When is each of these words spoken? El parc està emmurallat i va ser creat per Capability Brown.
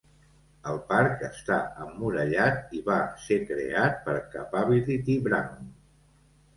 El 0.69 0.79
parc 0.87 1.21
està 1.27 1.59
emmurallat 1.85 2.75
i 2.79 2.83
va 2.89 2.97
ser 3.29 3.41
creat 3.53 4.03
per 4.09 4.19
Capability 4.35 5.23
Brown. 5.31 5.75